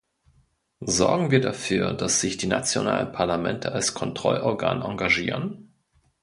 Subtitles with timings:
[0.87, 5.75] Sorgen wir dafür, dass sich die nationalen Parlamente als Kontrollorgan engagieren?